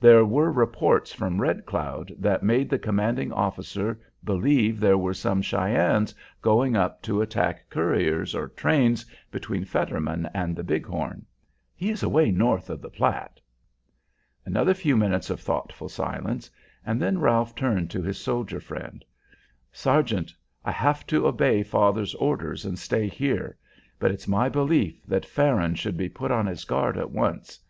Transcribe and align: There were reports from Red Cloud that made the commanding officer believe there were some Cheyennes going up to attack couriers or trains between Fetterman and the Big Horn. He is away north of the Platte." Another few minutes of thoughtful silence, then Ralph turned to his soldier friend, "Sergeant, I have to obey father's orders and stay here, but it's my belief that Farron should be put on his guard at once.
There 0.00 0.24
were 0.24 0.50
reports 0.50 1.12
from 1.12 1.38
Red 1.38 1.66
Cloud 1.66 2.10
that 2.18 2.42
made 2.42 2.70
the 2.70 2.78
commanding 2.78 3.30
officer 3.30 4.00
believe 4.24 4.80
there 4.80 4.96
were 4.96 5.12
some 5.12 5.42
Cheyennes 5.42 6.14
going 6.40 6.74
up 6.74 7.02
to 7.02 7.20
attack 7.20 7.68
couriers 7.68 8.34
or 8.34 8.48
trains 8.48 9.04
between 9.30 9.66
Fetterman 9.66 10.30
and 10.32 10.56
the 10.56 10.64
Big 10.64 10.86
Horn. 10.86 11.26
He 11.74 11.90
is 11.90 12.02
away 12.02 12.30
north 12.30 12.70
of 12.70 12.80
the 12.80 12.88
Platte." 12.88 13.38
Another 14.46 14.72
few 14.72 14.96
minutes 14.96 15.28
of 15.28 15.40
thoughtful 15.40 15.90
silence, 15.90 16.48
then 16.86 17.18
Ralph 17.18 17.54
turned 17.54 17.90
to 17.90 18.02
his 18.02 18.16
soldier 18.16 18.60
friend, 18.60 19.04
"Sergeant, 19.72 20.32
I 20.64 20.72
have 20.72 21.06
to 21.08 21.26
obey 21.26 21.62
father's 21.62 22.14
orders 22.14 22.64
and 22.64 22.78
stay 22.78 23.08
here, 23.08 23.58
but 23.98 24.10
it's 24.10 24.26
my 24.26 24.48
belief 24.48 25.04
that 25.06 25.26
Farron 25.26 25.74
should 25.74 25.98
be 25.98 26.08
put 26.08 26.30
on 26.30 26.46
his 26.46 26.64
guard 26.64 26.96
at 26.96 27.10
once. 27.10 27.60